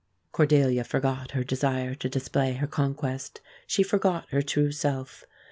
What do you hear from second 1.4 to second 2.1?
desire to